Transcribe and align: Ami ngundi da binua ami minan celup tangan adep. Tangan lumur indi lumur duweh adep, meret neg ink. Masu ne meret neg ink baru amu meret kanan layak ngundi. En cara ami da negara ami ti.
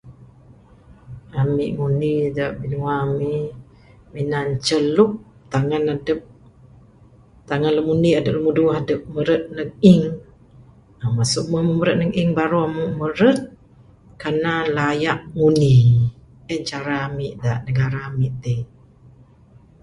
Ami 1.41 1.65
ngundi 1.73 2.11
da 2.37 2.45
binua 2.59 2.93
ami 3.05 3.33
minan 4.13 4.47
celup 4.67 5.11
tangan 5.51 5.85
adep. 5.93 6.19
Tangan 7.49 7.73
lumur 7.77 7.97
indi 7.97 8.09
lumur 8.35 8.53
duweh 8.57 8.75
adep, 8.81 9.01
meret 9.13 9.43
neg 9.57 9.69
ink. 9.91 10.05
Masu 11.17 11.41
ne 11.51 11.59
meret 11.79 11.97
neg 11.99 12.11
ink 12.21 12.31
baru 12.37 12.57
amu 12.67 12.83
meret 12.99 13.39
kanan 14.21 14.65
layak 14.77 15.19
ngundi. 15.37 15.75
En 16.53 16.61
cara 16.69 16.95
ami 17.07 17.27
da 17.43 17.51
negara 17.65 17.99
ami 18.09 18.27
ti. 18.41 18.55